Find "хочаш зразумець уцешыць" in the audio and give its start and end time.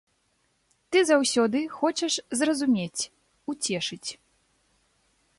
1.79-4.09